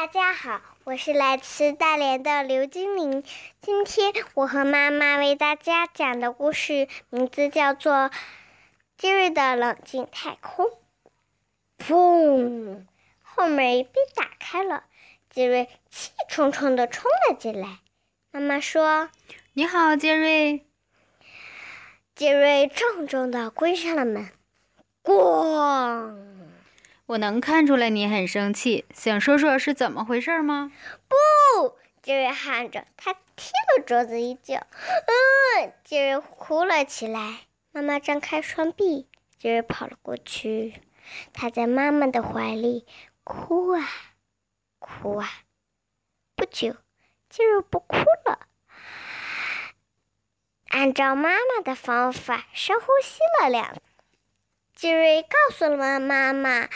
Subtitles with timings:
[0.00, 3.24] 大家好，我是来自大连的刘精灵。
[3.60, 7.92] 今天我和妈妈为大家讲的故事名字叫做
[8.96, 10.66] 《杰瑞的冷静太空》。
[11.78, 12.86] 砰！
[13.24, 14.84] 后门被打开了，
[15.30, 17.80] 杰瑞气冲冲地冲了进来。
[18.30, 19.10] 妈妈说
[19.54, 20.64] ：“你好，杰瑞。”
[22.14, 24.30] 杰瑞重重地关上了门。
[25.02, 26.14] 咣！
[27.08, 30.70] 我能看出来你很生气，想说说是怎么回事吗？
[31.08, 34.66] 不，杰瑞喊着，他踢了桌子一脚。
[35.56, 37.38] 嗯，杰瑞哭了起来。
[37.72, 39.08] 妈妈张开双臂，
[39.38, 40.82] 杰瑞跑了过去，
[41.32, 42.84] 他在妈妈的怀里
[43.24, 43.88] 哭啊
[44.78, 45.30] 哭啊。
[46.36, 46.76] 不久，
[47.30, 48.40] 杰瑞不哭了，
[50.68, 53.74] 按照妈妈的方法深呼吸了两。
[54.74, 56.68] 杰瑞告诉了妈妈。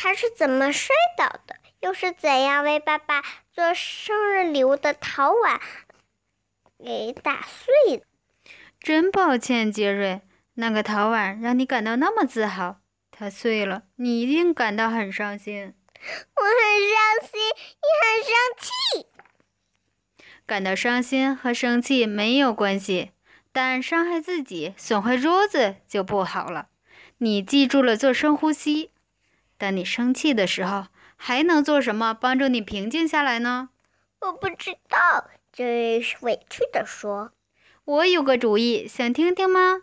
[0.00, 1.56] 他是怎么摔倒的？
[1.80, 3.20] 又是怎样为爸爸
[3.52, 5.60] 做生日礼物的陶碗
[6.78, 8.04] 给打碎的？
[8.78, 10.20] 真抱歉，杰瑞，
[10.54, 12.76] 那个陶碗让你感到那么自豪，
[13.10, 15.74] 它碎了，你一定感到很伤心。
[16.00, 16.62] 我很
[16.94, 17.40] 伤心，
[17.82, 19.06] 也很生气。
[20.46, 23.10] 感到伤心和生气没有关系，
[23.50, 26.68] 但伤害自己、损坏桌子就不好了。
[27.18, 28.92] 你记住了做深呼吸。
[29.58, 33.70] 当你生气的时候，还能做什么帮助你平静下来呢？
[34.20, 37.32] 我不知道，这是委屈地说。
[37.84, 39.82] 我有个主意，想听听吗？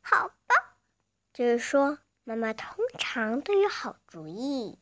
[0.00, 0.76] 好吧，
[1.32, 4.78] 就是说，妈妈通常都有好主意。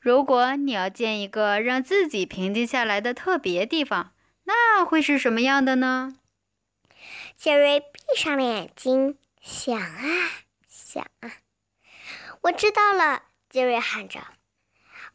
[0.00, 4.12] 如果你要建一个让自己平静下来的特别地方，
[4.44, 6.16] 那会是什么样的呢？
[7.36, 10.00] 杰瑞闭上了眼睛，想啊
[10.66, 11.32] 想啊，
[12.42, 13.23] 我知道了。
[13.54, 14.18] 杰瑞喊着：“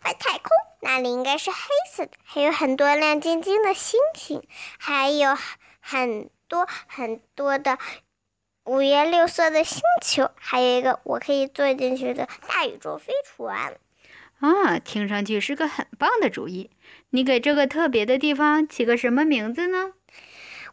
[0.06, 1.58] 外太空，那里应该是黑
[1.92, 5.38] 色的，还有很多亮晶晶的星星，还有
[5.82, 7.78] 很多很多的
[8.64, 13.78] 五颜六色的星球，还有一个我可以坐进去的大宇宙飞船。”
[14.40, 16.72] 啊，听上去是个很棒的主意。
[17.10, 19.92] 你给这个特别的地方起个什么名字呢？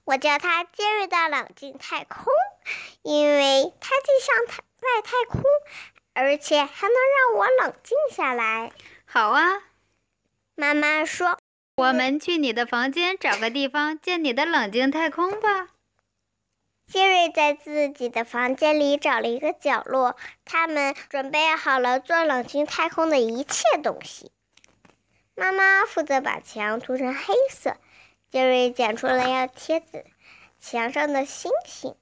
[0.05, 2.33] 我叫它“杰瑞的冷静太空”，
[3.03, 5.43] 因为它就像太外太空。
[6.17, 8.73] 而且还能让我冷静下来。
[9.05, 9.65] 好啊，
[10.55, 11.39] 妈妈说
[11.77, 15.69] ：“我们去你的房间找个地方建你的冷静太空吧。”
[16.91, 24.31] 杰瑞在自己的房间里找了一个角落，他们准备好了做冷静太空的一切东西。
[25.35, 27.77] 妈妈负责把墙涂成黑色，
[28.31, 30.05] 杰瑞捡出了要贴在
[30.59, 31.95] 墙上的星星。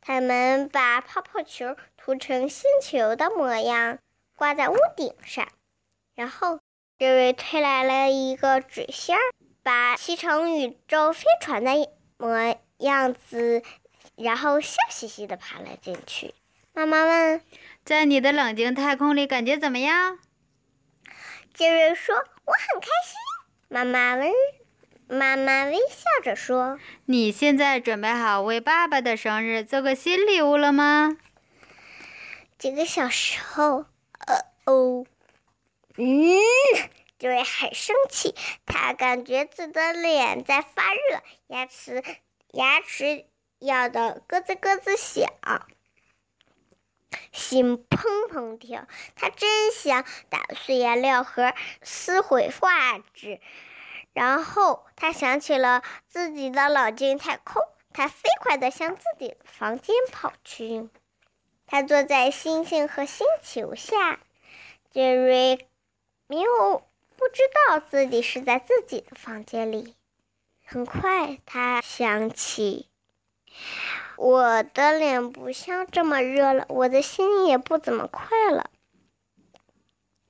[0.00, 1.76] 他们把泡泡球。
[2.00, 3.98] 涂成星球的模样，
[4.34, 5.46] 挂在屋顶上。
[6.14, 6.58] 然后，
[6.98, 9.18] 杰瑞推来了一个纸箱，
[9.62, 13.62] 把漆成宇宙飞船的模样子，
[14.16, 16.34] 然后笑嘻嘻地爬了进去。
[16.72, 17.42] 妈妈问
[17.84, 20.18] ：“在你的冷静太空里，感觉怎么样？”
[21.52, 22.16] 杰瑞说
[22.46, 23.18] ：“我很开心。”
[23.68, 24.32] 妈妈问
[25.10, 31.16] ：“妈妈微笑着说：“你现在准备好为爸爸的生日做个新礼物了吗？”
[32.58, 33.86] 几个小时后，
[34.26, 35.06] 呃哦，
[35.96, 36.36] 嗯，
[37.18, 38.34] 杰瑞很生气，
[38.66, 42.04] 他感觉自己的脸在发热，牙齿
[42.52, 43.24] 牙齿
[43.60, 45.66] 咬得咯吱咯吱响，
[47.32, 48.86] 心砰砰跳。
[49.16, 53.40] 他真想打碎颜料盒，撕毁画纸。
[54.18, 57.62] 然后他想起了自己的冷静太空，
[57.92, 60.88] 他飞快地向自己的房间跑去。
[61.68, 64.18] 他坐在星星和星球下，
[64.90, 65.68] 杰瑞
[66.26, 66.82] 没有
[67.14, 69.94] 不知道自己是在自己的房间里。
[70.66, 72.88] 很快，他想起，
[74.16, 78.68] 我的脸不像这么热了，我的心也不怎么快了。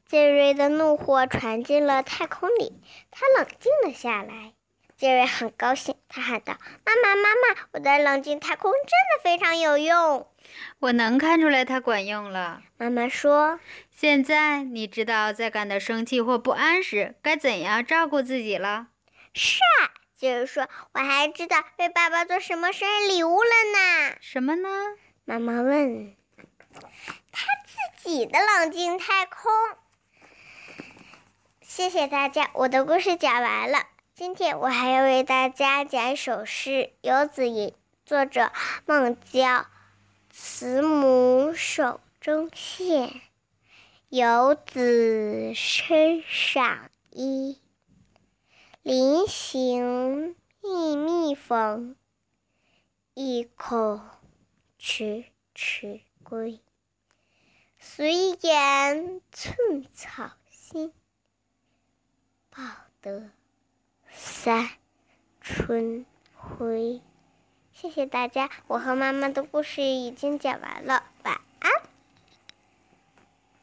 [0.08, 2.80] 杰瑞的怒火传进了太空里，
[3.10, 4.54] 他冷静了下来。
[4.97, 10.27] 杰瑞很高兴，他喊道：“妈妈，妈妈，我的冷静太空真的非常有用。”
[10.80, 12.62] 我能看出来，它管用了。
[12.78, 13.60] 妈妈说
[13.94, 18.86] ：“现在你知道在感到生气或不安时该怎样照顾自己了。”
[19.34, 24.16] 是啊，杰瑞说，我还知道为爸爸做什么生日礼物了呢。
[24.22, 24.71] 什么呢？
[25.27, 26.16] 妈妈问。
[27.30, 29.53] 他自己的冷静太空。
[31.78, 33.86] 谢谢大家，我的故事讲完了。
[34.13, 36.71] 今天我还要为大家讲一首诗
[37.03, 37.69] 《游子吟》，
[38.04, 38.51] 作者
[38.84, 39.65] 孟郊。
[40.28, 43.21] 慈母手中线，
[44.09, 47.60] 游子身上衣。
[48.83, 51.95] 临行密密缝，
[53.15, 54.01] 意恐
[54.81, 56.59] 迟迟归。
[57.78, 60.92] 随言寸草心，
[62.59, 62.65] 报
[63.01, 63.31] 得
[64.10, 64.69] 三
[65.41, 67.01] 春晖。
[67.71, 71.05] 谢谢大家，我和妈妈的故事已经讲完了。